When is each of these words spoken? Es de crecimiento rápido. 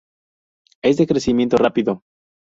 Es 0.81 0.97
de 0.97 1.05
crecimiento 1.05 1.57
rápido. 1.57 2.01